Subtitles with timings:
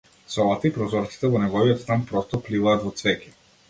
[0.35, 3.37] Собата и прозорците во неговиот стан просто пливаат во цвеќе.